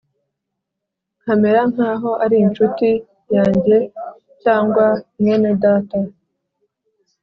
Nkamera 1.21 1.61
nk’aho 1.71 2.11
ari 2.23 2.35
incuti 2.45 2.89
yanjye, 3.35 3.77
cyangwa 4.43 4.85
mwene 5.19 5.49
data 5.63 5.97